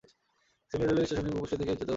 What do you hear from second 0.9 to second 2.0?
স্টেশনটি সমুদ্রপৃষ্ঠ থেকে উচ্চতায় অবস্থিত।